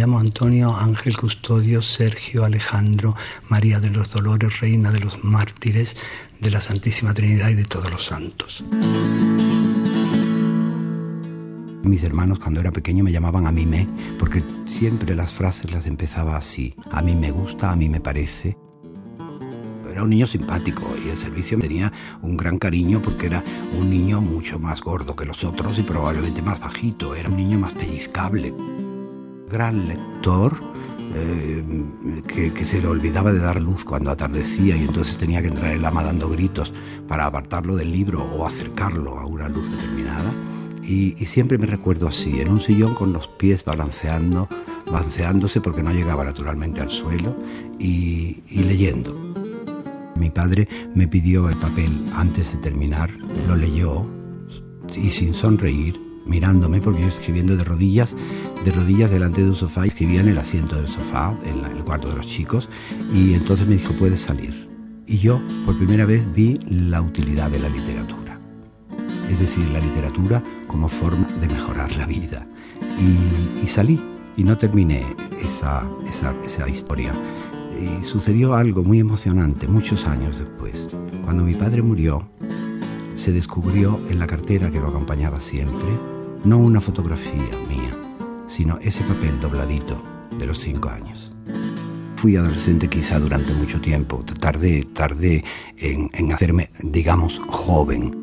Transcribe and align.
llamo 0.00 0.18
Antonio 0.18 0.74
Ángel 0.74 1.14
Custodio 1.14 1.82
Sergio 1.82 2.46
Alejandro 2.46 3.14
María 3.50 3.80
de 3.80 3.90
los 3.90 4.10
Dolores, 4.10 4.58
Reina 4.60 4.90
de 4.90 4.98
los 4.98 5.22
Mártires, 5.22 5.94
de 6.40 6.50
la 6.50 6.62
Santísima 6.62 7.12
Trinidad 7.12 7.50
y 7.50 7.54
de 7.54 7.64
todos 7.64 7.90
los 7.90 8.06
santos. 8.06 8.64
Mis 11.82 12.02
hermanos 12.02 12.38
cuando 12.38 12.60
era 12.60 12.70
pequeño 12.70 13.04
me 13.04 13.12
llamaban 13.12 13.46
a 13.46 13.52
mí 13.52 13.66
me, 13.66 13.86
porque 14.18 14.42
siempre 14.64 15.14
las 15.14 15.34
frases 15.34 15.70
las 15.70 15.86
empezaba 15.86 16.38
así. 16.38 16.74
A 16.90 17.02
mí 17.02 17.14
me 17.14 17.30
gusta, 17.30 17.70
a 17.70 17.76
mí 17.76 17.90
me 17.90 18.00
parece. 18.00 18.56
Era 19.90 20.02
un 20.02 20.08
niño 20.08 20.26
simpático 20.26 20.86
y 21.04 21.10
el 21.10 21.18
servicio 21.18 21.58
tenía 21.58 21.92
un 22.22 22.38
gran 22.38 22.58
cariño 22.58 23.02
porque 23.02 23.26
era 23.26 23.44
un 23.78 23.90
niño 23.90 24.22
mucho 24.22 24.58
más 24.58 24.80
gordo 24.80 25.14
que 25.14 25.26
los 25.26 25.44
otros 25.44 25.78
y 25.78 25.82
probablemente 25.82 26.40
más 26.40 26.58
bajito. 26.58 27.14
Era 27.14 27.28
un 27.28 27.36
niño 27.36 27.58
más 27.58 27.74
pellizcable 27.74 28.54
gran 29.50 29.86
lector 29.86 30.56
eh, 31.12 31.64
que, 32.28 32.64
se 32.64 32.80
le 32.80 32.86
olvidaba 32.86 33.32
de 33.32 33.40
dar 33.40 33.60
luz 33.60 33.84
cuando 33.84 34.10
atardecía 34.10 34.76
y 34.76 34.84
entonces 34.84 35.16
tenía 35.16 35.42
que 35.42 35.48
entrar 35.48 35.72
el 35.72 35.84
ama 35.84 36.04
dando 36.04 36.30
gritos 36.30 36.72
para 37.08 37.26
apartarlo 37.26 37.74
del 37.74 37.90
libro 37.90 38.22
o 38.22 38.46
acercarlo 38.46 39.18
a 39.18 39.26
una 39.26 39.48
luz 39.48 39.68
determinada. 39.72 40.32
Y, 40.82 41.14
siempre 41.26 41.58
me 41.58 41.66
recuerdo 41.66 42.08
así, 42.08 42.40
en 42.40 42.50
un 42.50 42.60
sillón 42.60 42.94
con 42.94 43.12
los 43.12 43.28
pies 43.28 43.64
balanceando, 43.64 44.48
balanceándose 44.90 45.60
porque 45.60 45.82
no 45.82 45.92
llegaba 45.92 46.24
naturalmente 46.24 46.80
al 46.80 46.90
suelo 46.90 47.36
y, 47.78 48.42
y 48.48 48.62
leyendo. 48.64 49.14
Mi 50.16 50.30
padre 50.30 50.68
me 50.94 51.06
pidió 51.06 51.48
el 51.48 51.56
papel 51.56 52.06
antes 52.14 52.52
de 52.52 52.58
terminar, 52.58 53.10
lo 53.46 53.56
leyó 53.56 54.04
y 54.96 55.10
sin 55.10 55.34
sonreír 55.34 56.09
mirándome 56.30 56.80
porque 56.80 57.02
yo 57.02 57.08
escribiendo 57.08 57.56
de 57.56 57.64
rodillas, 57.64 58.14
de 58.64 58.70
rodillas 58.70 59.10
delante 59.10 59.42
de 59.42 59.48
un 59.48 59.56
sofá, 59.56 59.84
escribía 59.84 60.20
en 60.20 60.28
el 60.28 60.38
asiento 60.38 60.76
del 60.76 60.86
sofá, 60.86 61.36
en, 61.44 61.76
el 61.76 61.84
cuarto 61.84 62.08
de 62.08 62.16
los 62.16 62.26
chicos, 62.26 62.68
y 63.12 63.34
entonces 63.34 63.66
me 63.66 63.76
dijo, 63.76 63.92
puedes 63.94 64.20
salir. 64.20 64.70
Y 65.06 65.18
yo 65.18 65.42
por 65.66 65.76
primera 65.76 66.06
vez 66.06 66.24
vi 66.32 66.58
la 66.68 67.02
utilidad 67.02 67.50
de 67.50 67.58
la 67.58 67.68
literatura. 67.68 68.38
Es 69.28 69.40
decir, 69.40 69.68
la 69.70 69.80
literatura 69.80 70.42
como 70.68 70.88
forma 70.88 71.26
de 71.40 71.48
mejorar 71.48 71.94
la 71.96 72.06
vida. 72.06 72.46
Y, 73.62 73.66
salí 73.66 74.00
y 74.36 74.44
no 74.44 74.56
terminé 74.56 75.04
esa, 75.42 75.84
esa, 76.08 76.32
esa 76.44 76.68
historia. 76.68 77.12
Y 77.80 78.04
sucedió 78.04 78.54
algo 78.54 78.84
muy 78.84 79.00
emocionante 79.00 79.66
muchos 79.66 80.06
años 80.06 80.38
después. 80.38 80.88
Cuando 81.24 81.44
mi 81.44 81.54
padre 81.54 81.82
murió, 81.82 82.28
se 83.16 83.32
descubrió 83.32 83.98
en 84.08 84.18
la 84.18 84.26
cartera 84.26 84.70
que 84.70 84.80
lo 84.80 84.88
acompañaba 84.88 85.40
siempre, 85.40 86.19
no 86.44 86.58
una 86.58 86.80
fotografía 86.80 87.56
mía, 87.68 87.96
sino 88.48 88.78
ese 88.78 89.02
papel 89.04 89.40
dobladito 89.40 90.02
de 90.38 90.46
los 90.46 90.58
cinco 90.58 90.88
años. 90.88 91.32
Fui 92.16 92.36
adolescente 92.36 92.88
quizá 92.88 93.18
durante 93.18 93.52
mucho 93.54 93.80
tiempo, 93.80 94.24
tardé, 94.38 94.86
tardé 94.92 95.44
en, 95.78 96.10
en 96.12 96.32
hacerme, 96.32 96.70
digamos, 96.80 97.38
joven. 97.48 98.16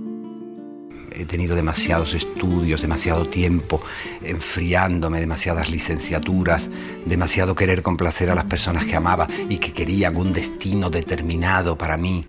He 1.12 1.26
tenido 1.26 1.56
demasiados 1.56 2.14
estudios, 2.14 2.82
demasiado 2.82 3.26
tiempo 3.26 3.82
enfriándome, 4.22 5.20
demasiadas 5.20 5.72
licenciaturas, 5.72 6.70
demasiado 7.06 7.56
querer 7.56 7.82
complacer 7.82 8.30
a 8.30 8.36
las 8.36 8.46
personas 8.46 8.86
que 8.86 8.96
amaba 8.96 9.28
y 9.50 9.58
que 9.58 9.74
querían 9.74 10.16
un 10.16 10.32
destino 10.32 10.92
determinado 10.92 11.76
para 11.76 11.98
mí. 11.98 12.28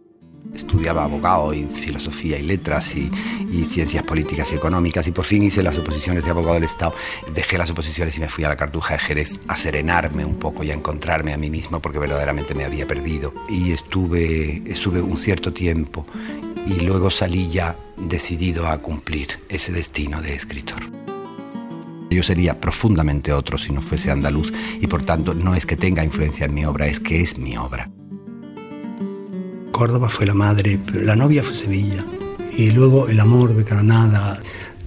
Estudiaba 0.54 1.04
abogado 1.04 1.52
y 1.52 1.64
filosofía 1.64 2.38
y 2.38 2.42
letras 2.42 2.94
y, 2.96 3.10
ciencias 3.68 4.02
políticas 4.02 4.52
y 4.52 4.56
económicas 4.56 5.06
y 5.06 5.12
por 5.12 5.24
fin 5.24 5.42
hice 5.42 5.62
las 5.62 5.78
oposiciones 5.78 6.24
de 6.24 6.30
abogado 6.30 6.54
del 6.54 6.64
Estado. 6.64 6.94
Dejé 7.34 7.58
las 7.58 7.70
oposiciones 7.70 8.16
y 8.16 8.20
me 8.20 8.28
fui 8.28 8.44
a 8.44 8.48
la 8.48 8.56
Cartuja 8.56 8.94
de 8.94 9.00
Jerez 9.00 9.40
a 9.46 9.56
serenarme 9.56 10.24
un 10.24 10.36
poco 10.36 10.64
y 10.64 10.70
a 10.70 10.74
encontrarme 10.74 11.32
a 11.32 11.36
mí 11.36 11.50
mismo 11.50 11.80
porque 11.80 11.98
verdaderamente 11.98 12.54
me 12.54 12.64
había 12.64 12.86
perdido. 12.86 13.32
Y 13.48 13.72
estuve, 13.72 14.62
estuve 14.66 15.00
un 15.00 15.16
cierto 15.16 15.52
tiempo 15.52 16.06
y 16.66 16.80
luego 16.80 17.10
salí 17.10 17.48
ya 17.48 17.76
decidido 17.96 18.68
a 18.68 18.78
cumplir 18.78 19.40
ese 19.48 19.72
destino 19.72 20.20
de 20.20 20.34
escritor. 20.34 20.82
Yo 22.10 22.22
sería 22.22 22.60
profundamente 22.60 23.32
otro 23.32 23.58
si 23.58 23.72
no 23.72 23.82
fuese 23.82 24.10
andaluz 24.10 24.52
y 24.80 24.86
por 24.86 25.04
tanto 25.04 25.34
no 25.34 25.54
es 25.54 25.66
que 25.66 25.76
tenga 25.76 26.04
influencia 26.04 26.46
en 26.46 26.54
mi 26.54 26.64
obra, 26.64 26.86
es 26.86 27.00
que 27.00 27.20
es 27.20 27.38
mi 27.38 27.56
obra. 27.56 27.90
Córdoba 29.78 30.08
fue 30.08 30.26
la 30.26 30.34
madre, 30.34 30.80
la 30.92 31.14
novia 31.14 31.40
fue 31.40 31.54
Sevilla. 31.54 32.04
Y 32.56 32.72
luego 32.72 33.06
el 33.06 33.20
amor 33.20 33.54
de 33.54 33.62
Granada, 33.62 34.36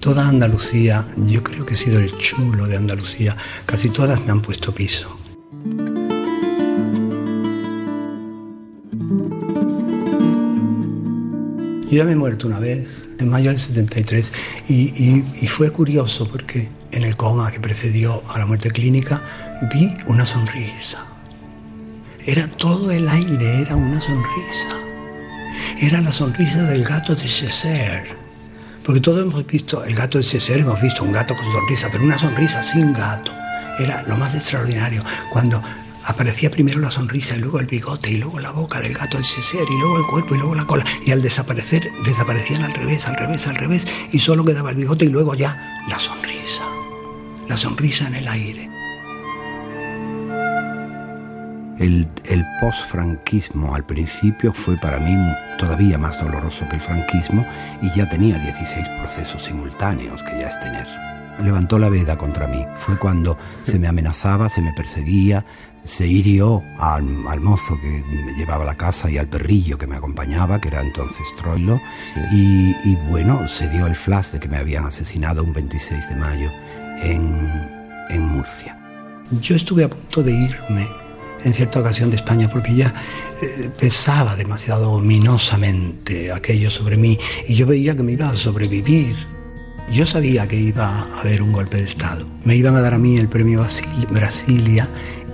toda 0.00 0.28
Andalucía, 0.28 1.06
yo 1.16 1.42
creo 1.42 1.64
que 1.64 1.72
he 1.72 1.76
sido 1.78 1.98
el 1.98 2.14
chulo 2.18 2.66
de 2.66 2.76
Andalucía. 2.76 3.34
Casi 3.64 3.88
todas 3.88 4.22
me 4.26 4.32
han 4.32 4.42
puesto 4.42 4.74
piso. 4.74 5.16
Yo 11.84 11.96
ya 11.96 12.04
me 12.04 12.12
he 12.12 12.16
muerto 12.16 12.46
una 12.46 12.58
vez, 12.58 13.08
en 13.18 13.30
mayo 13.30 13.48
del 13.48 13.60
73, 13.60 14.30
y, 14.68 15.22
fue 15.48 15.70
curioso 15.70 16.28
porque 16.28 16.68
en 16.90 17.04
el 17.04 17.16
coma 17.16 17.50
que 17.50 17.60
precedió 17.60 18.22
a 18.28 18.38
la 18.38 18.44
muerte 18.44 18.70
clínica 18.70 19.22
vi 19.72 19.94
una 20.06 20.26
sonrisa. 20.26 21.06
Era 22.26 22.46
todo 22.46 22.90
el 22.90 23.08
aire, 23.08 23.62
era 23.62 23.74
una 23.74 23.98
sonrisa 23.98 24.81
era 25.80 26.00
la 26.00 26.12
sonrisa 26.12 26.62
del 26.62 26.84
gato 26.84 27.14
de 27.14 27.28
César. 27.28 28.04
Porque 28.84 29.00
todos 29.00 29.22
hemos 29.22 29.46
visto 29.46 29.84
el 29.84 29.94
gato 29.94 30.18
de 30.18 30.24
César, 30.24 30.58
hemos 30.58 30.80
visto 30.80 31.04
un 31.04 31.12
gato 31.12 31.34
con 31.34 31.50
sonrisa, 31.52 31.88
pero 31.90 32.04
una 32.04 32.18
sonrisa 32.18 32.62
sin 32.62 32.92
gato. 32.92 33.32
Era 33.78 34.02
lo 34.02 34.16
más 34.16 34.34
extraordinario. 34.34 35.04
Cuando 35.32 35.62
aparecía 36.04 36.50
primero 36.50 36.80
la 36.80 36.90
sonrisa 36.90 37.36
y 37.36 37.38
luego 37.38 37.60
el 37.60 37.66
bigote 37.66 38.10
y 38.10 38.16
luego 38.16 38.40
la 38.40 38.50
boca 38.50 38.80
del 38.80 38.94
gato 38.94 39.18
de 39.18 39.24
César 39.24 39.66
y 39.70 39.78
luego 39.78 39.98
el 39.98 40.06
cuerpo 40.06 40.34
y 40.34 40.38
luego 40.38 40.54
la 40.54 40.66
cola. 40.66 40.84
Y 41.06 41.12
al 41.12 41.22
desaparecer, 41.22 41.88
desaparecían 42.04 42.64
al 42.64 42.74
revés, 42.74 43.06
al 43.06 43.16
revés, 43.16 43.46
al 43.46 43.56
revés. 43.56 43.86
Y 44.10 44.18
solo 44.18 44.44
quedaba 44.44 44.70
el 44.70 44.76
bigote 44.76 45.04
y 45.04 45.08
luego 45.08 45.34
ya 45.34 45.84
la 45.88 45.98
sonrisa. 45.98 46.64
La 47.48 47.56
sonrisa 47.56 48.06
en 48.08 48.14
el 48.16 48.28
aire. 48.28 48.81
El, 51.82 52.06
el 52.26 52.44
post-franquismo 52.60 53.74
al 53.74 53.84
principio 53.84 54.52
fue 54.52 54.76
para 54.76 55.00
mí 55.00 55.16
todavía 55.58 55.98
más 55.98 56.22
doloroso 56.22 56.64
que 56.68 56.76
el 56.76 56.80
franquismo 56.80 57.44
y 57.82 57.90
ya 57.96 58.08
tenía 58.08 58.38
16 58.38 58.88
procesos 59.00 59.42
simultáneos, 59.42 60.22
que 60.22 60.38
ya 60.38 60.46
es 60.46 60.60
tener. 60.60 60.86
Levantó 61.42 61.80
la 61.80 61.88
veda 61.88 62.16
contra 62.16 62.46
mí. 62.46 62.64
Fue 62.76 62.96
cuando 62.96 63.36
se 63.64 63.80
me 63.80 63.88
amenazaba, 63.88 64.48
se 64.48 64.62
me 64.62 64.72
perseguía, 64.74 65.44
se 65.82 66.06
hirió 66.06 66.62
al, 66.78 67.40
mozo 67.40 67.76
que 67.80 68.04
me 68.24 68.32
llevaba 68.34 68.62
a 68.62 68.66
la 68.66 68.76
casa 68.76 69.10
y 69.10 69.18
al 69.18 69.26
perrillo 69.26 69.76
que 69.76 69.88
me 69.88 69.96
acompañaba, 69.96 70.60
que 70.60 70.68
era 70.68 70.82
entonces 70.82 71.26
Troilo, 71.36 71.80
y, 72.30 72.76
y, 72.84 72.96
bueno, 73.10 73.48
se 73.48 73.68
dio 73.68 73.88
el 73.88 73.96
flash 73.96 74.30
de 74.30 74.38
que 74.38 74.48
me 74.48 74.58
habían 74.58 74.86
asesinado 74.86 75.42
un 75.42 75.52
26 75.52 76.10
de 76.10 76.14
mayo 76.14 76.48
en, 77.02 77.68
en 78.08 78.28
Murcia. 78.28 78.78
Yo 79.40 79.56
estuve 79.56 79.82
a 79.82 79.90
punto 79.90 80.22
de 80.22 80.30
irme 80.30 81.02
en 81.44 81.54
cierta 81.54 81.80
ocasión 81.80 82.10
de 82.10 82.16
España, 82.16 82.48
porque 82.50 82.74
ya 82.74 82.94
eh, 83.40 83.70
pesaba 83.78 84.36
demasiado 84.36 84.92
ominosamente 84.92 86.32
aquello 86.32 86.70
sobre 86.70 86.96
mí 86.96 87.18
y 87.46 87.54
yo 87.54 87.66
veía 87.66 87.96
que 87.96 88.02
me 88.02 88.12
iba 88.12 88.28
a 88.28 88.36
sobrevivir. 88.36 89.16
Yo 89.92 90.06
sabía 90.06 90.46
que 90.46 90.56
iba 90.56 90.86
a 90.86 91.20
haber 91.20 91.42
un 91.42 91.52
golpe 91.52 91.78
de 91.78 91.84
Estado. 91.84 92.26
Me 92.44 92.56
iban 92.56 92.76
a 92.76 92.80
dar 92.80 92.94
a 92.94 92.98
mí 92.98 93.16
el 93.16 93.28
premio 93.28 93.66
Brasilia 94.10 94.88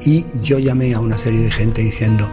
y 0.05 0.25
yo 0.43 0.59
llamé 0.59 0.95
a 0.95 1.01
una 1.01 1.19
serie 1.19 1.41
de 1.41 1.51
gente 1.51 1.83
diciendo, 1.83 2.29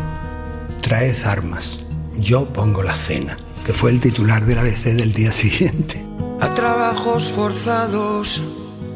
traed 0.81 1.24
armas, 1.24 1.84
yo 2.19 2.52
pongo 2.52 2.81
la 2.84 2.96
cena, 2.96 3.38
que 3.66 3.74
fue 3.74 3.92
el 3.92 4.00
titular 4.00 4.46
de 4.46 4.56
la 4.56 4.62
ABC 4.62 4.96
del 4.96 5.13
día 5.13 5.31
siguiente. 5.34 6.06
A 6.42 6.53
trabajos 6.53 7.30
forzados 7.31 8.42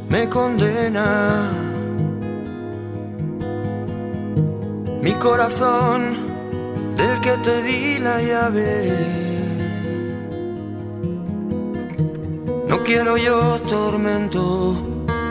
me 0.09 0.27
condena 0.27 1.68
mi 5.01 5.13
corazón 5.13 6.15
del 6.97 7.21
que 7.21 7.31
te 7.43 7.63
di 7.63 7.99
la 7.99 8.21
llave. 8.21 8.69
No 12.67 12.79
quiero 12.79 13.17
yo 13.17 13.59
tormento 13.61 14.75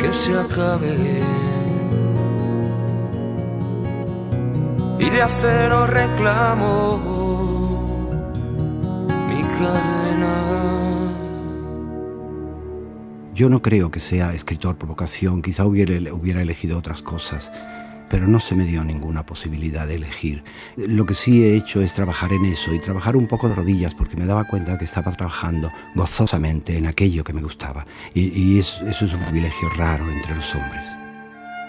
que 0.00 0.12
se 0.12 0.36
acabe. 0.36 1.20
Y 4.98 5.10
de 5.10 5.22
acero 5.22 5.86
reclamo 5.86 6.98
mi 9.28 9.42
cadena. 9.42 10.34
Yo 13.34 13.48
no 13.48 13.62
creo 13.62 13.90
que 13.90 14.00
sea 14.00 14.34
escritor 14.34 14.76
por 14.76 14.88
vocación, 14.88 15.42
quizá 15.42 15.64
hubiera, 15.64 16.12
hubiera 16.12 16.42
elegido 16.42 16.76
otras 16.76 17.02
cosas 17.02 17.52
pero 18.10 18.26
no 18.26 18.40
se 18.40 18.54
me 18.54 18.64
dio 18.64 18.84
ninguna 18.84 19.24
posibilidad 19.24 19.86
de 19.86 19.96
elegir. 19.96 20.42
Lo 20.76 21.06
que 21.06 21.14
sí 21.14 21.44
he 21.44 21.56
hecho 21.56 21.80
es 21.80 21.94
trabajar 21.94 22.32
en 22.32 22.44
eso 22.44 22.72
y 22.72 22.80
trabajar 22.80 23.16
un 23.16 23.26
poco 23.26 23.48
de 23.48 23.54
rodillas 23.54 23.94
porque 23.94 24.16
me 24.16 24.26
daba 24.26 24.44
cuenta 24.44 24.78
que 24.78 24.84
estaba 24.84 25.12
trabajando 25.12 25.70
gozosamente 25.94 26.76
en 26.76 26.86
aquello 26.86 27.24
que 27.24 27.32
me 27.32 27.42
gustaba 27.42 27.86
y, 28.14 28.58
eso 28.58 28.84
es 28.86 29.02
un 29.02 29.20
privilegio 29.20 29.68
raro 29.76 30.10
entre 30.10 30.34
los 30.34 30.54
hombres. 30.54 30.86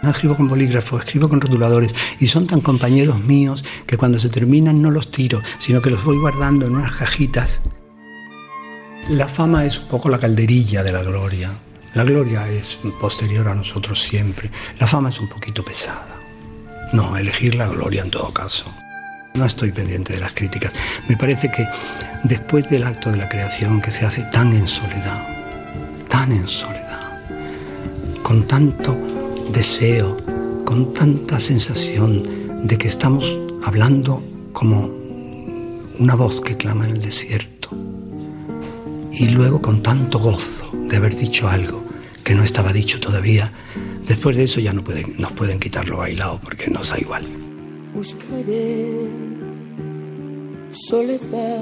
No 0.01 0.11
escribo 0.11 0.35
con 0.35 0.47
bolígrafo, 0.47 0.97
escribo 0.97 1.27
con 1.27 1.41
rotuladores 1.41 1.93
y 2.19 2.27
son 2.27 2.47
tan 2.47 2.61
compañeros 2.61 3.19
míos 3.19 3.65
que 3.85 3.97
cuando 3.97 4.17
se 4.17 4.29
terminan 4.29 4.81
no 4.81 4.91
los 4.91 5.11
tiro, 5.11 5.41
sino 5.59 5.81
que 5.81 5.89
los 5.89 6.03
voy 6.03 6.17
guardando 6.17 6.65
en 6.65 6.75
unas 6.75 6.95
cajitas. 6.95 7.59
La 9.09 9.27
fama 9.27 9.65
es 9.65 9.79
un 9.79 9.87
poco 9.87 10.07
la 10.07 10.19
calderilla 10.19 10.83
de 10.83 10.91
la 10.93 11.03
gloria. 11.03 11.51
La 11.95 12.03
gloria 12.03 12.47
es 12.47 12.77
posterior 12.99 13.47
a 13.47 13.55
nosotros 13.55 14.01
siempre. 14.01 14.51
La 14.79 14.87
fama 14.87 15.09
es 15.09 15.19
un 15.19 15.27
poquito 15.27 15.65
pesada. 15.65 16.18
No, 16.91 17.17
elegir 17.17 17.55
la 17.55 17.67
gloria 17.67 18.01
en 18.01 18.09
todo 18.09 18.33
caso. 18.33 18.65
No 19.35 19.45
estoy 19.45 19.71
pendiente 19.71 20.13
de 20.13 20.19
las 20.19 20.33
críticas. 20.33 20.73
Me 21.07 21.15
parece 21.15 21.51
que 21.51 21.67
después 22.23 22.69
del 22.69 22.83
acto 22.83 23.11
de 23.11 23.17
la 23.17 23.29
creación 23.29 23.79
que 23.81 23.91
se 23.91 24.05
hace 24.05 24.23
tan 24.23 24.51
en 24.53 24.67
soledad, 24.67 25.27
tan 26.09 26.31
en 26.31 26.47
soledad, 26.47 27.21
con 28.23 28.47
tanto 28.47 28.97
deseo, 29.51 30.17
con 30.65 30.93
tanta 30.93 31.39
sensación 31.39 32.67
de 32.67 32.77
que 32.77 32.87
estamos 32.87 33.25
hablando 33.65 34.23
como 34.53 34.89
una 35.99 36.15
voz 36.15 36.41
que 36.41 36.57
clama 36.57 36.85
en 36.85 36.91
el 36.91 37.01
desierto. 37.01 37.69
Y 39.11 39.27
luego 39.29 39.61
con 39.61 39.83
tanto 39.83 40.19
gozo 40.19 40.71
de 40.89 40.97
haber 40.97 41.15
dicho 41.15 41.47
algo 41.47 41.83
que 42.23 42.35
no 42.35 42.43
estaba 42.43 42.73
dicho 42.73 42.99
todavía, 42.99 43.51
después 44.09 44.35
de 44.35 44.43
eso 44.43 44.59
ya 44.59 44.73
no 44.73 44.83
pueden, 44.83 45.15
nos 45.17 45.31
pueden 45.31 45.59
quitar 45.59 45.87
lo 45.87 45.97
bailado 45.97 46.41
porque 46.43 46.67
nos 46.67 46.89
da 46.89 46.97
igual. 46.99 47.21
Buscaré 47.93 48.87
soledad 50.71 51.61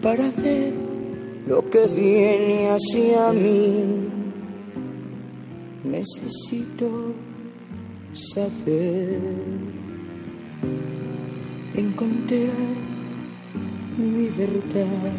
para 0.00 0.30
ver 0.42 0.72
lo 1.46 1.68
que 1.68 1.86
viene 1.94 2.68
hacia 2.68 3.32
mí 3.32 4.08
necesito 5.84 7.14
saber 8.12 9.20
encontrar 11.74 12.50
mi 13.96 14.28
verdad. 14.28 15.12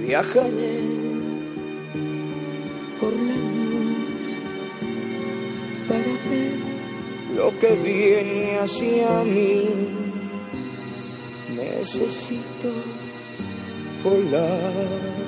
Viajaré 0.00 0.99
por 3.00 3.12
la 3.12 3.34
luz 3.34 4.26
para 5.88 6.12
ver 6.28 6.58
lo 7.36 7.58
que 7.58 7.74
viene 7.82 8.58
hacia 8.58 9.24
mí. 9.24 9.68
Necesito 11.56 12.72
volar 14.04 15.20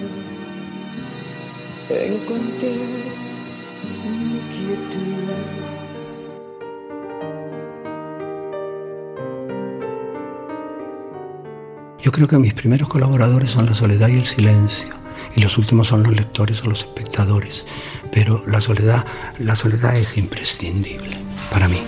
encontré 2.00 2.70
mi 4.04 4.40
quietud. 4.52 5.02
Yo 11.98 12.10
creo 12.10 12.26
que 12.26 12.38
mis 12.38 12.54
primeros 12.54 12.88
colaboradores 12.88 13.50
son 13.52 13.66
la 13.66 13.74
soledad 13.74 14.08
y 14.08 14.16
el 14.16 14.24
silencio, 14.24 14.94
y 15.34 15.40
los 15.40 15.58
últimos 15.58 15.88
son 15.88 16.02
los 16.02 16.14
lectores 16.14 16.62
o 16.62 16.68
los 16.68 16.80
espectadores. 16.80 17.64
Pero 18.10 18.42
la 18.46 18.60
soledad, 18.60 19.04
la 19.38 19.56
soledad 19.56 19.96
es 19.96 20.16
imprescindible 20.16 21.18
para 21.50 21.68
mí. 21.68 21.82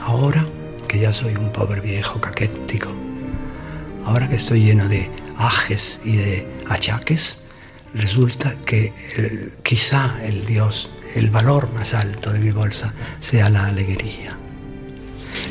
Ahora 0.00 0.46
que 0.88 1.00
ya 1.00 1.12
soy 1.12 1.34
un 1.36 1.52
pobre 1.52 1.80
viejo 1.80 2.20
caquético, 2.20 2.94
ahora 4.04 4.28
que 4.28 4.36
estoy 4.36 4.64
lleno 4.64 4.88
de 4.88 5.10
ajes 5.36 6.00
y 6.04 6.16
de 6.16 6.48
achaques, 6.68 7.38
resulta 7.94 8.54
que 8.66 8.92
quizá 9.62 10.22
el 10.24 10.44
Dios, 10.46 10.90
el 11.14 11.30
valor 11.30 11.72
más 11.72 11.94
alto 11.94 12.32
de 12.32 12.40
mi 12.40 12.50
bolsa 12.50 12.94
sea 13.20 13.48
la 13.48 13.66
alegría. 13.66 14.38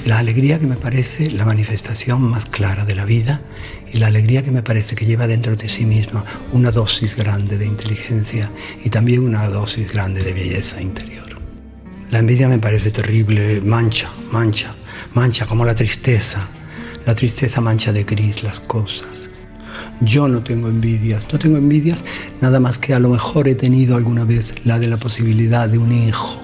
La 0.05 0.17
alegría 0.17 0.57
que 0.57 0.65
me 0.65 0.77
parece 0.77 1.29
la 1.29 1.45
manifestación 1.45 2.23
más 2.23 2.47
clara 2.47 2.85
de 2.85 2.95
la 2.95 3.05
vida 3.05 3.41
y 3.93 3.99
la 3.99 4.07
alegría 4.07 4.41
que 4.41 4.49
me 4.49 4.63
parece 4.63 4.95
que 4.95 5.05
lleva 5.05 5.27
dentro 5.27 5.55
de 5.55 5.69
sí 5.69 5.85
misma 5.85 6.25
una 6.51 6.71
dosis 6.71 7.15
grande 7.15 7.59
de 7.59 7.67
inteligencia 7.67 8.51
y 8.83 8.89
también 8.89 9.23
una 9.23 9.47
dosis 9.47 9.93
grande 9.93 10.23
de 10.23 10.33
belleza 10.33 10.81
interior. 10.81 11.39
La 12.09 12.17
envidia 12.17 12.47
me 12.47 12.57
parece 12.57 12.89
terrible, 12.89 13.61
mancha, 13.61 14.09
mancha, 14.31 14.73
mancha 15.13 15.45
como 15.45 15.65
la 15.65 15.75
tristeza. 15.75 16.47
La 17.05 17.13
tristeza 17.13 17.61
mancha 17.61 17.93
de 17.93 18.03
gris 18.03 18.41
las 18.41 18.59
cosas. 18.59 19.29
Yo 20.01 20.27
no 20.27 20.43
tengo 20.43 20.67
envidias, 20.67 21.27
no 21.31 21.37
tengo 21.37 21.57
envidias 21.57 22.03
nada 22.41 22.59
más 22.59 22.79
que 22.79 22.95
a 22.95 22.99
lo 22.99 23.09
mejor 23.09 23.47
he 23.47 23.53
tenido 23.53 23.95
alguna 23.95 24.23
vez 24.23 24.65
la 24.65 24.79
de 24.79 24.87
la 24.87 24.97
posibilidad 24.97 25.69
de 25.69 25.77
un 25.77 25.91
hijo. 25.91 26.41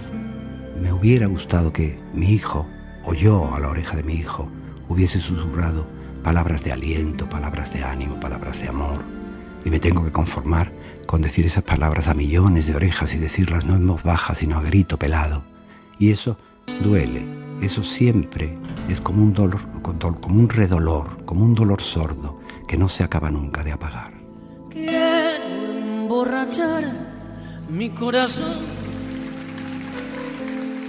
Me 0.80 0.94
hubiera 0.94 1.26
gustado 1.26 1.74
que 1.74 1.98
mi 2.14 2.34
hijo, 2.34 2.68
o 3.08 3.14
yo 3.14 3.56
a 3.56 3.60
la 3.60 3.70
oreja 3.70 3.96
de 3.96 4.04
mi 4.04 4.16
hijo, 4.16 4.50
hubiese 4.90 5.22
susurrado 5.22 5.88
palabras 6.24 6.64
de 6.66 6.74
aliento, 6.74 7.26
palabras 7.30 7.74
de 7.74 7.82
ánimo, 7.82 8.20
palabras 8.20 8.60
de 8.60 8.68
amor. 8.68 9.02
Y 9.64 9.70
me 9.70 9.80
tengo 9.80 10.04
que 10.04 10.12
conformar 10.12 10.74
con 11.06 11.22
decir 11.22 11.46
esas 11.46 11.64
palabras 11.64 12.08
a 12.08 12.14
millones 12.14 12.68
de 12.68 12.76
orejas 12.76 13.14
y 13.16 13.18
decirlas 13.18 13.64
no 13.64 13.76
en 13.76 13.88
voz 13.88 14.04
baja, 14.04 14.36
sino 14.36 14.58
a 14.58 14.62
grito 14.62 14.98
pelado. 14.98 15.42
Y 15.98 16.12
eso 16.12 16.38
duele, 16.84 17.26
eso 17.62 17.82
siempre 17.82 18.58
es 18.90 19.00
como 19.00 19.24
un 19.24 19.34
dolor, 19.34 19.62
como 19.82 20.40
un 20.40 20.50
redolor, 20.50 21.24
como 21.24 21.46
un 21.46 21.56
dolor 21.56 21.82
sordo 21.82 22.42
que 22.68 22.78
no 22.78 22.90
se 22.90 23.06
acaba 23.06 23.32
nunca 23.32 23.64
de 23.64 23.72
apagar. 23.72 24.12
Quiero 24.70 25.72
emborrachar 26.02 26.84
mi 27.70 27.90
corazón 27.90 28.66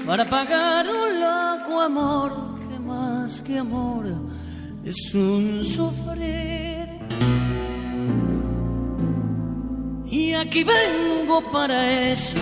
para 0.05 0.25
pagar 0.25 0.87
un 0.89 1.08
loco 1.21 1.81
amor 1.81 2.33
que 2.69 2.79
más 2.79 3.41
que 3.41 3.59
amor 3.59 4.05
es 4.85 5.15
un 5.15 5.63
sufrir. 5.65 6.89
Y 10.07 10.35
aquí 10.35 10.65
vengo 10.65 11.43
para 11.53 12.11
eso, 12.11 12.39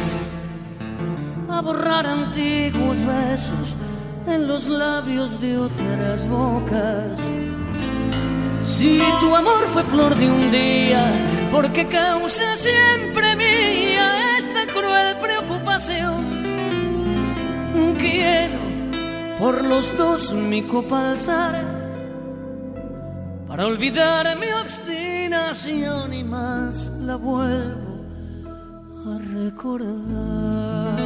a 1.49 1.61
borrar 1.61 2.07
antiguos 2.07 2.99
besos 3.05 3.75
en 4.27 4.47
los 4.47 4.69
labios 4.69 5.41
de 5.41 5.59
otras 5.59 6.29
bocas 6.29 7.31
si 8.67 8.99
tu 9.21 9.35
amor 9.35 9.65
fue 9.73 9.85
flor 9.85 10.17
de 10.17 10.29
un 10.29 10.51
día, 10.51 11.01
¿por 11.53 11.73
qué 11.73 11.87
causa 11.87 12.57
siempre 12.57 13.37
mía 13.37 14.39
esta 14.39 14.67
cruel 14.67 15.17
preocupación? 15.19 16.27
Quiero 17.99 18.16
por 19.39 19.65
los 19.65 19.97
dos 19.97 20.33
mi 20.33 20.63
copa 20.63 21.11
alzar 21.13 21.55
para 23.47 23.67
olvidar 23.67 24.39
mi 24.39 24.49
obstinación 24.49 26.13
y 26.15 26.25
más 26.25 26.89
la 27.01 27.17
vuelvo 27.17 28.05
a 29.07 29.19
recordar. 29.35 30.97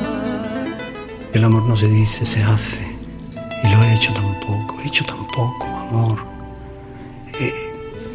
El 1.32 1.44
amor 1.44 1.62
no 1.64 1.76
se 1.76 1.87
dice, 1.87 2.26
se 2.26 2.42
hace. 2.42 2.80
Y 3.62 3.68
lo 3.68 3.82
he 3.82 3.94
hecho 3.94 4.12
tampoco, 4.14 4.80
he 4.82 4.88
hecho 4.88 5.04
tampoco, 5.04 5.66
amor 5.66 6.30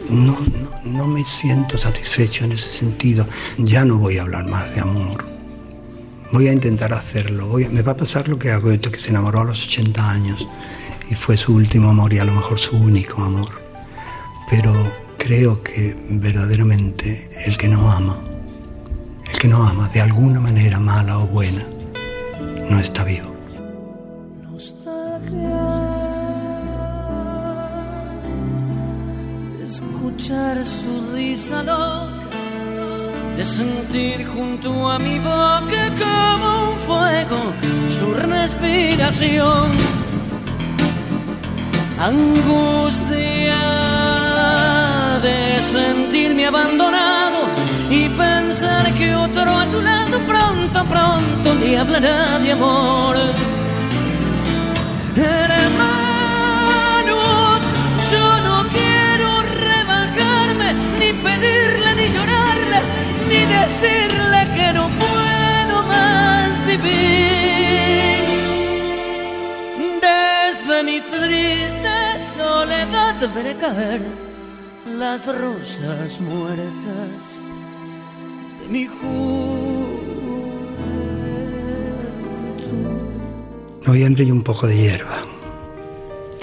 no, 0.09 0.37
no, 0.83 1.07
me 1.07 1.23
siento 1.23 1.77
satisfecho 1.77 2.45
en 2.45 2.53
ese 2.53 2.69
sentido. 2.69 3.27
Ya 3.57 3.85
no 3.85 3.97
voy 3.97 4.17
a 4.17 4.23
hablar 4.23 4.45
más 4.45 4.73
de 4.75 4.81
amor. 4.81 5.34
Voy 6.31 6.47
a 6.47 6.53
intentar 6.53 6.93
hacerlo. 6.93 7.47
Voy 7.47 7.67
me 7.67 7.81
va 7.81 7.93
a 7.93 7.97
pasar 7.97 8.27
lo 8.27 8.37
que 8.37 8.51
hago 8.51 8.71
esto, 8.71 8.91
que 8.91 8.99
se 8.99 9.09
enamoró 9.09 9.41
a 9.41 9.45
los 9.45 9.65
80 9.65 10.09
años 10.09 10.47
y 11.09 11.15
fue 11.15 11.37
su 11.37 11.55
último 11.55 11.89
amor 11.89 12.13
y 12.13 12.19
a 12.19 12.25
lo 12.25 12.33
mejor 12.33 12.59
su 12.59 12.75
único 12.77 13.23
amor. 13.23 13.61
Pero 14.49 14.73
creo 15.17 15.61
que 15.63 15.95
verdaderamente 16.09 17.23
el 17.45 17.57
que 17.57 17.67
no 17.67 17.89
ama, 17.89 18.17
el 19.31 19.39
que 19.39 19.47
no 19.47 19.65
ama 19.65 19.89
de 19.93 20.01
alguna 20.01 20.39
manera 20.39 20.79
mala 20.79 21.19
o 21.19 21.27
buena, 21.27 21.65
no 22.69 22.79
está 22.79 23.03
vivo. 23.03 23.35
escuchar 30.15 30.65
su 30.65 31.11
risa 31.13 31.61
de 33.37 33.43
sentir 33.43 34.25
junto 34.25 34.89
a 34.89 34.97
mi 34.97 35.19
boca 35.19 35.91
como 35.99 36.71
un 36.71 36.79
fuego 36.79 37.53
su 37.89 38.13
respiración. 38.13 39.71
Angustia 41.99 43.55
de 45.21 45.63
sentirme 45.63 46.45
abandonado 46.47 47.39
y 47.89 48.07
pensar 48.09 48.93
que 48.93 49.15
otro 49.15 49.43
a 49.43 49.67
su 49.69 49.81
lado 49.81 50.19
pronto, 50.19 50.85
pronto 50.85 51.53
le 51.59 51.77
hablará 51.77 52.39
de 52.39 52.51
amor. 52.51 53.15
Soledad 73.19 73.35
veré 73.35 73.55
caer 73.55 74.01
las 74.97 75.27
rosas 75.27 76.19
muertas 76.21 77.41
de 78.61 78.69
mi 78.69 78.85
juventud. 78.85 79.85
Noviembre 83.85 84.23
y 84.23 84.31
un 84.31 84.41
poco 84.41 84.67
de 84.67 84.77
hierba. 84.77 85.21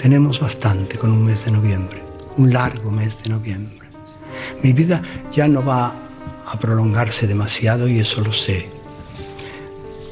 Tenemos 0.01 0.39
bastante 0.39 0.97
con 0.97 1.11
un 1.11 1.25
mes 1.25 1.43
de 1.45 1.51
noviembre, 1.51 2.01
un 2.37 2.51
largo 2.51 2.91
mes 2.91 3.21
de 3.23 3.29
noviembre. 3.29 3.87
Mi 4.61 4.73
vida 4.73 5.01
ya 5.31 5.47
no 5.47 5.63
va 5.63 5.95
a 6.45 6.59
prolongarse 6.59 7.27
demasiado 7.27 7.87
y 7.87 7.99
eso 7.99 8.21
lo 8.21 8.33
sé. 8.33 8.69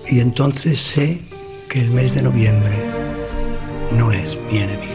Y 0.07 0.19
entonces 0.19 0.79
sé 0.79 1.21
que 1.69 1.79
el 1.79 1.91
mes 1.91 2.13
de 2.13 2.21
noviembre 2.21 2.75
no 3.97 4.11
es 4.11 4.37
mi 4.49 4.59
enemigo. 4.59 4.90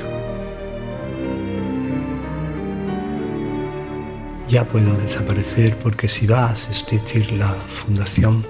Ya 4.48 4.66
puedo 4.66 4.96
desaparecer 4.98 5.78
porque 5.78 6.08
si 6.08 6.26
va 6.26 6.46
a 6.46 6.52
asistir 6.52 7.32
la 7.32 7.48
fundación, 7.48 8.46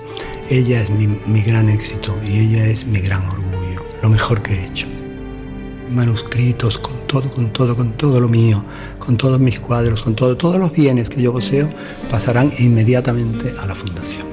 ella 0.50 0.82
es 0.82 0.90
mi, 0.90 1.06
mi 1.06 1.42
gran 1.42 1.68
éxito 1.68 2.16
y 2.24 2.38
ella 2.38 2.66
es 2.66 2.86
mi 2.86 3.00
gran 3.00 3.26
orgullo, 3.28 3.84
lo 4.02 4.08
mejor 4.10 4.42
que 4.42 4.54
he 4.54 4.66
hecho 4.66 4.86
manuscritos, 5.90 6.78
con 6.78 6.94
todo, 7.06 7.30
con 7.30 7.52
todo, 7.52 7.76
con 7.76 7.92
todo 7.92 8.20
lo 8.20 8.28
mío, 8.28 8.64
con 8.98 9.16
todos 9.16 9.38
mis 9.38 9.60
cuadros, 9.60 10.02
con 10.02 10.14
todo, 10.14 10.36
todos 10.36 10.58
los 10.58 10.72
bienes 10.72 11.08
que 11.08 11.22
yo 11.22 11.32
poseo, 11.32 11.68
pasarán 12.10 12.52
inmediatamente 12.58 13.54
a 13.58 13.66
la 13.66 13.74
fundación. 13.74 14.26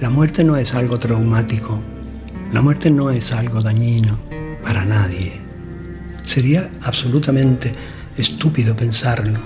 La 0.00 0.10
muerte 0.10 0.44
no 0.44 0.56
es 0.56 0.74
algo 0.74 0.98
traumático, 0.98 1.80
la 2.52 2.62
muerte 2.62 2.90
no 2.90 3.10
es 3.10 3.32
algo 3.32 3.60
dañino 3.60 4.18
para 4.62 4.84
nadie. 4.84 5.32
Sería 6.24 6.70
absolutamente 6.82 7.74
estúpido 8.16 8.74
pensarlo. 8.76 9.38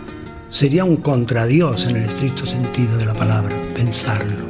Sería 0.50 0.84
un 0.84 0.96
contradios 0.96 1.86
en 1.86 1.94
el 1.94 2.02
estricto 2.02 2.44
sentido 2.44 2.98
de 2.98 3.04
la 3.04 3.14
palabra, 3.14 3.54
pensarlo. 3.72 4.46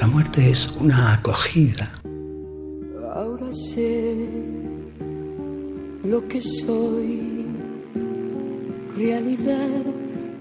La 0.00 0.06
muerte 0.06 0.50
es 0.50 0.68
una 0.80 1.12
acogida. 1.12 1.92
Ahora 3.14 3.52
sé 3.52 4.14
lo 6.02 6.26
que 6.26 6.40
soy, 6.40 7.44
realidad 8.96 9.82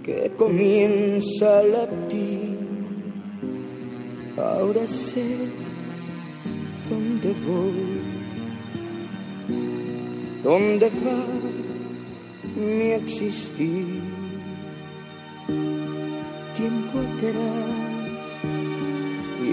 que 0.03 0.31
comienza 0.37 1.59
a 1.59 1.63
latir. 1.63 2.57
Ahora 4.37 4.87
sé 4.87 5.35
dónde 6.89 7.35
voy, 7.45 8.01
dónde 10.43 10.89
va 10.89 11.45
mi 12.55 12.91
existir. 12.91 14.14
Tiempo 15.47 16.99
atrás 16.99 18.39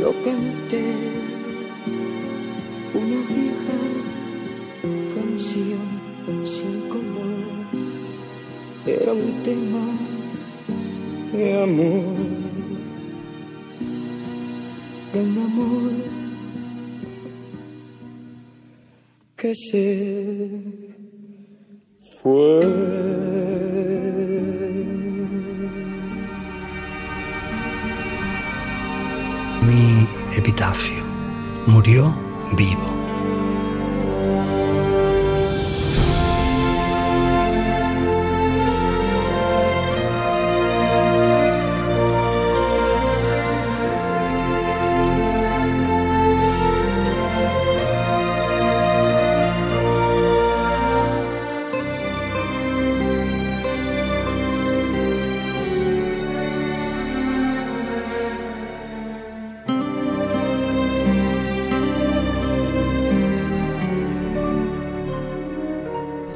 yo 0.00 0.10
canté 0.24 0.82
una 2.94 3.20
vieja 3.28 3.78
canción 5.14 6.46
sin 6.46 6.80
color, 6.88 7.42
era 8.86 9.12
un 9.12 9.42
tema 9.42 9.84
de 11.32 11.62
amor, 11.62 12.16
de 15.12 15.20
un 15.20 15.38
amor 15.38 15.92
que 19.36 19.54
se 19.54 20.48
fue. 22.22 23.71
Epitafio 30.36 31.04
murió 31.66 32.14
vivo. 32.56 32.91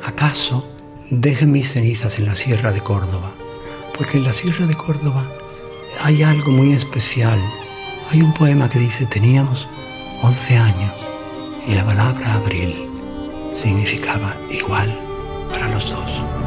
¿Acaso 0.06 0.64
deje 1.10 1.46
mis 1.46 1.72
cenizas 1.72 2.20
en 2.20 2.26
la 2.26 2.36
Sierra 2.36 2.70
de 2.70 2.80
Córdoba? 2.80 3.34
Porque 3.98 4.18
en 4.18 4.22
la 4.24 4.32
Sierra 4.32 4.64
de 4.64 4.76
Córdoba 4.76 5.28
hay 6.04 6.22
algo 6.22 6.52
muy 6.52 6.72
especial. 6.74 7.40
Hay 8.12 8.22
un 8.22 8.32
poema 8.32 8.68
que 8.68 8.78
dice, 8.78 9.04
teníamos 9.06 9.66
11 10.22 10.58
años 10.58 10.94
y 11.66 11.74
la 11.74 11.84
palabra 11.84 12.34
abril 12.34 12.88
significaba 13.52 14.36
igual 14.48 14.96
para 15.50 15.68
los 15.70 15.90
dos. 15.90 16.45